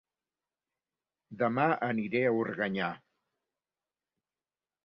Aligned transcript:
Dema 1.43 1.67
aniré 1.89 2.23
a 2.31 2.33
Organyà 2.39 2.91